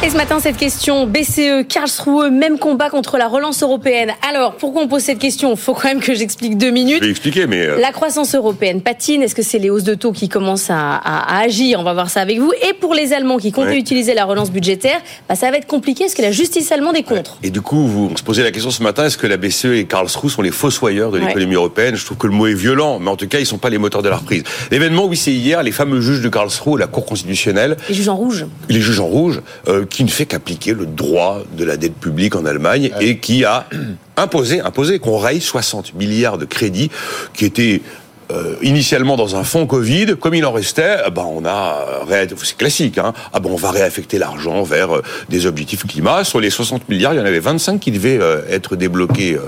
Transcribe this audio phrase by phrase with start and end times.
[0.00, 4.12] Et ce matin, cette question, BCE, Karlsruhe, même combat contre la relance européenne.
[4.30, 5.56] Alors, pourquoi on pose cette question?
[5.56, 6.98] Faut quand même que j'explique deux minutes.
[7.00, 7.66] Je vais expliquer, mais...
[7.66, 9.24] euh, La croissance européenne patine.
[9.24, 11.80] Est-ce que c'est les hausses de taux qui commencent à, à- à agir?
[11.80, 12.52] On va voir ça avec vous.
[12.68, 13.76] Et pour les Allemands qui comptent Ouais.
[13.78, 17.02] utiliser la relance budgétaire, bah, ça va être compliqué parce que la justice allemande est
[17.02, 17.36] contre?
[17.42, 19.64] Et du coup, vous, on se posait la question ce matin, est-ce que la BCE
[19.74, 21.26] et Karlsruhe sont les fossoyeurs de Ouais.
[21.26, 21.96] l'économie européenne?
[21.96, 23.78] Je trouve que le mot est violent, mais en tout cas, ils sont pas les
[23.78, 24.44] moteurs de la reprise.
[24.70, 28.14] L'événement, oui, c'est hier, les fameux juges de Karlsruhe, la Cour constitutionnelle, Les juges en
[28.16, 28.46] rouge.
[28.68, 32.36] les juges en rouge, euh, qui ne fait qu'appliquer le droit de la dette publique
[32.36, 33.66] en Allemagne et qui a
[34.16, 36.90] imposé, imposé qu'on raye 60 milliards de crédits
[37.34, 37.82] qui étaient
[38.30, 42.04] euh, initialement dans un fonds Covid, comme il en restait, eh ben on a
[42.36, 46.24] c'est classique, hein, ah ben on va réaffecter l'argent vers euh, des objectifs climat.
[46.24, 49.38] Sur les 60 milliards, il y en avait 25 qui devaient euh, être débloqués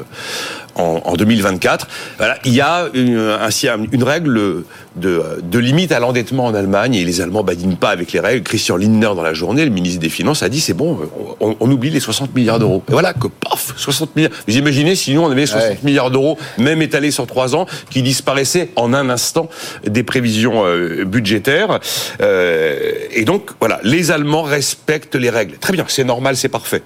[0.81, 1.87] en, en 2024.
[2.19, 4.65] Voilà, il y a une, ainsi une règle
[4.97, 8.43] de, de limite à l'endettement en Allemagne et les Allemands badinent pas avec les règles.
[8.43, 10.99] Christian Lindner dans la journée, le ministre des Finances, a dit c'est bon,
[11.41, 12.83] on, on oublie les 60 milliards d'euros.
[12.89, 14.33] Et voilà que paf, 60 milliards.
[14.49, 15.79] Vous imaginez si nous on avait 60 Ouais.
[15.83, 19.49] milliards d'euros, même étalés sur trois ans, qui disparaissaient en un instant
[19.87, 21.79] des prévisions euh, budgétaires.
[22.21, 22.79] Euh,
[23.13, 25.59] et donc voilà, les Allemands respectent les règles.
[25.59, 26.83] Très bien, c'est normal, c'est parfait.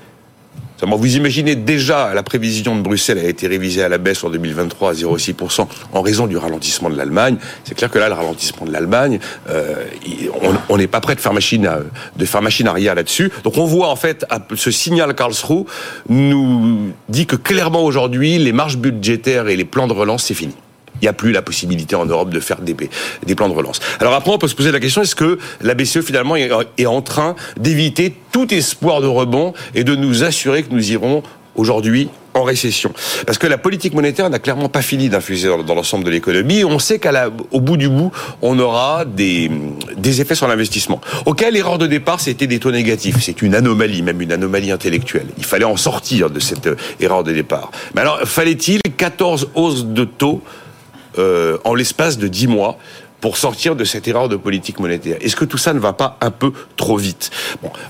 [0.82, 4.90] Vous imaginez déjà, la prévision de Bruxelles a été révisée à la baisse en 2023
[4.90, 7.36] à 0,6% en raison du ralentissement de l'Allemagne.
[7.64, 9.74] C'est clair que là, le ralentissement de l'Allemagne, euh,
[10.68, 11.80] on- n'est pas prêt de faire machine, à-
[12.16, 13.30] de faire machine arrière là-dessus.
[13.44, 15.64] Donc on voit en fait ce signal Karlsruhe
[16.08, 20.54] nous dit que clairement aujourd'hui, les marges budgétaires et les plans de relance, c'est fini.
[21.04, 22.74] Il n'y a plus la possibilité en Europe de faire des,
[23.34, 23.78] plans de relance.
[24.00, 27.02] Alors après, on peut se poser la question, est-ce que la BCE finalement est en
[27.02, 31.22] train d'éviter tout espoir de rebond et de nous assurer que nous irons
[31.56, 32.90] aujourd'hui en récession?
[33.26, 36.64] Parce que la politique monétaire n'a clairement pas fini d'infuser dans, l'ensemble de l'économie.
[36.64, 39.50] On sait qu'au bout du bout, on aura des,
[40.22, 41.02] effets sur l'investissement.
[41.26, 43.16] Auquel l'erreur de départ, c'était des taux négatifs.
[43.20, 45.26] C'est une anomalie, même une anomalie intellectuelle.
[45.36, 47.70] Il fallait en sortir de cette euh, erreur de départ.
[47.94, 50.42] Mais alors, fallait-il 14 hausses de taux
[51.18, 52.78] en l'espace de 10 mois
[53.24, 55.16] pour sortir de cette erreur de politique monétaire.
[55.22, 57.30] Est-ce que tout ça ne va pas un peu trop vite?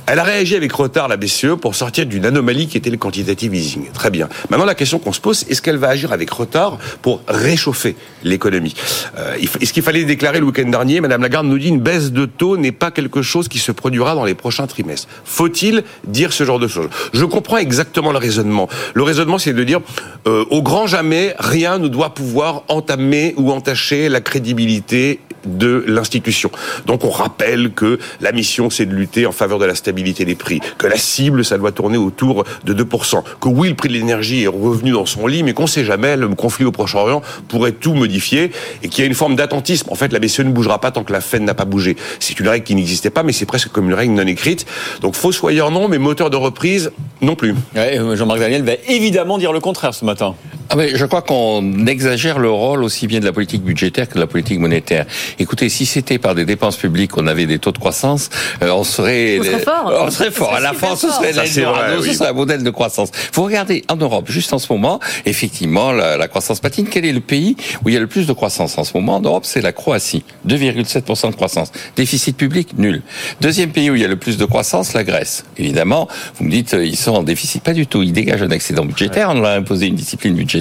[0.06, 3.53] Elle a réagi avec retard la BCE pour sortir d'une anomalie qui était le quantitative
[3.53, 3.91] easing.
[3.93, 4.28] Très bien.
[4.49, 8.77] Maintenant la question qu'on se pose, est-ce qu'elle va agir avec retard pour réchauffer l'économie?
[9.19, 12.27] Euh, Est-ce qu'il fallait déclarer le week-end dernier Madame Lagarde nous dit une baisse de
[12.27, 15.09] taux n'est pas quelque chose qui se produira dans les prochains trimestres.
[15.25, 16.91] Faut-il dire ce genre de choses?
[17.12, 18.69] Je comprends exactement le raisonnement.
[18.95, 19.81] Le raisonnement, c'est de dire
[20.28, 26.50] euh, au grand jamais, rien ne doit pouvoir entamer ou entacher la crédibilité de l'institution.
[26.87, 30.34] Donc on rappelle que la mission c'est de lutter en faveur de la stabilité des
[30.34, 33.94] prix, que la cible ça doit tourner autour de 2%, que oui le prix de
[33.94, 37.72] l'énergie est revenu dans son lit mais qu'on sait jamais le conflit au Proche-Orient pourrait
[37.72, 38.50] tout modifier
[38.83, 39.88] et qu'il y a une forme d'attentisme.
[39.91, 41.97] En fait la BCE ne bougera pas tant que la Fed n'a pas bougé.
[42.21, 44.66] C'est une règle qui n'existait pas mais c'est presque comme une règle non écrite.
[45.00, 47.54] Donc fossoyeur non mais moteur de reprise non plus.
[47.75, 50.34] Ouais, Jean-Marc Daniel va évidemment dire le contraire ce matin.
[50.71, 54.15] Ah mais je crois qu'on exagère le rôle aussi bien de la politique budgétaire que
[54.15, 55.07] de la politique monétaire.
[55.39, 58.31] Écoutez, si c'était par des dépenses publiques, on avait des taux de croissance,
[58.63, 59.93] euh, on serait, On serait fort.
[60.07, 60.59] on serait fort.
[60.61, 63.11] La France, ce serait l'Eldorado, vrai, ce serait un modèle de croissance.
[63.33, 66.87] Vous regardez en Europe, juste en ce moment, effectivement, la, la croissance patine.
[66.91, 69.17] Quel est le pays où il y a le plus de croissance en ce moment
[69.17, 69.45] en Europe?
[69.45, 71.73] C'est la Croatie, 2,7% de croissance.
[71.97, 73.03] Déficit public nul.
[73.41, 75.45] Deuxième pays où il y a le plus de croissance, la Grèce.
[75.59, 78.03] Évidemment, vous me dites, euh, ils sont en déficit, pas du tout.
[78.03, 79.29] Ils dégagent un excédent budgétaire.
[79.31, 80.53] On leur a imposé une discipline budgétaire,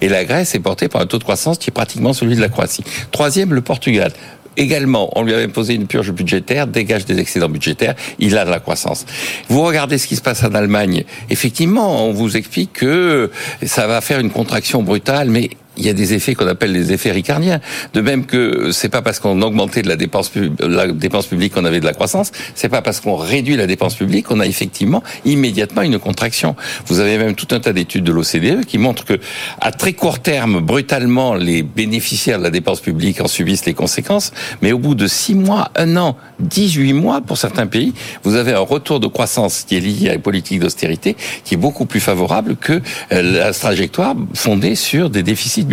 [0.00, 2.40] et la Grèce est portée par un taux de croissance qui est pratiquement celui de
[2.40, 2.84] la Croatie.
[3.10, 4.12] Troisième, le Portugal.
[4.56, 8.50] Également, on lui avait imposé une purge budgétaire, dégage des excédents budgétaires, il a de
[8.50, 9.06] la croissance.
[9.48, 13.30] Vous regardez ce qui se passe en Allemagne, effectivement, on vous explique que
[13.64, 16.92] ça va faire une contraction brutale, mais il y a des effets qu'on appelle les
[16.92, 17.60] effets ricardiens.
[17.94, 21.86] De même que c'est pas parce qu'on augmentait de la dépense, publique qu'on avait de
[21.86, 25.98] la croissance, c'est pas parce qu'on réduit la dépense publique qu'on a effectivement immédiatement une
[25.98, 26.54] contraction.
[26.86, 29.18] Vous avez même tout un tas d'études de l'OCDE qui montrent que
[29.60, 34.32] à très court terme, brutalement, les bénéficiaires de la dépense publique en subissent les conséquences,
[34.60, 38.52] mais au bout de 6 mois, 1 an, 18 mois pour certains pays, vous avez
[38.52, 42.00] un retour de croissance qui est lié à une politique d'austérité qui est beaucoup plus
[42.00, 42.82] favorable que
[43.12, 45.64] euh, la trajectoire fondée sur des déficits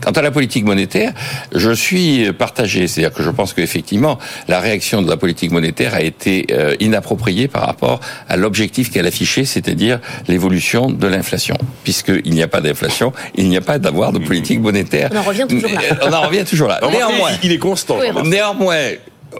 [0.00, 1.12] Quant à la politique monétaire,
[1.54, 4.18] je suis partagé, c'est-à-dire que je pense qu'effectivement
[4.48, 9.06] la réaction de la politique monétaire a été euh, inappropriée par rapport à l'objectif qu'elle
[9.06, 11.56] affichait, c'est-à-dire l'évolution de l'inflation.
[11.84, 15.10] Puisqu'il n'y a pas d'inflation, il n'y a pas d'avoir de politique monétaire.
[15.12, 15.80] On en revient toujours là.
[16.02, 16.80] On en revient toujours là.
[16.90, 17.98] Néanmoins, il est constant.
[18.24, 18.92] Néanmoins,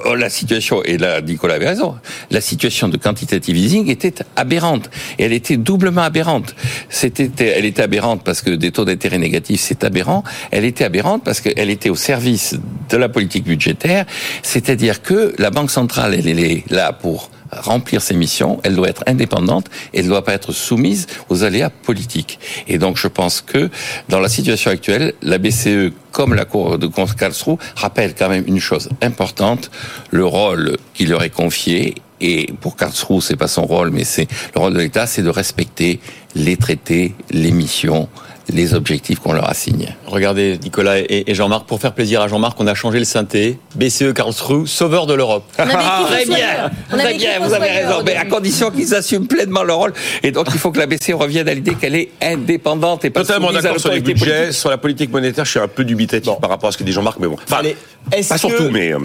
[0.04, 1.96] oh, la situation, et là Nicolas avait raison,
[2.30, 4.90] la situation de quantitative easing était aberrante.
[5.18, 6.54] Et elle était doublement aberrante.
[6.88, 10.24] C'était, elle était aberrante parce que des taux d'intérêt négatifs, c'est aberrant.
[10.50, 12.56] Elle était aberrante parce qu'elle était au service
[12.90, 14.06] de la politique budgétaire.
[14.42, 19.04] C'est-à-dire que la Banque centrale, elle est là pour remplir ses missions, elle doit être
[19.06, 22.38] indépendante et elle ne doit pas être soumise aux aléas politiques.
[22.68, 23.70] Et donc je pense que
[24.08, 28.60] dans la situation actuelle, la BCE comme la Cour de Karlsruhe rappelle quand même une
[28.60, 29.70] chose importante,
[30.10, 34.26] le rôle qui leur est confié et pour Karlsruhe, c'est pas son rôle, mais c'est
[34.54, 36.00] le rôle de l'État, c'est de respecter
[36.34, 38.08] les traités, les missions,
[38.48, 39.94] les objectifs qu'on leur assigne.
[40.06, 43.58] Regardez, Nicolas et Jean-Marc, pour faire plaisir à Jean-Marc, on a changé le synthé.
[43.74, 45.44] BCE Karlsruhe, sauveur de l'Europe.
[45.56, 49.92] très bien, très bien, vous avez raison, mais à condition qu'ils assument pleinement leur rôle.
[50.22, 53.20] Et donc, il faut que la BCE revienne à l'idée qu'elle est indépendante et pas
[53.20, 54.52] Totalement d'accord sur les budgets, politique.
[54.52, 56.92] sur la politique monétaire, je suis un peu dubitatif par rapport à ce que dit
[56.92, 57.36] Jean-Marc, mais bon.
[57.44, 57.76] Enfin, Allez,
[58.10, 58.92] pas que surtout, mais...
[58.92, 58.98] euh,